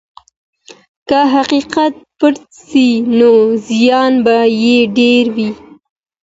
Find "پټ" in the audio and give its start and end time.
2.19-2.35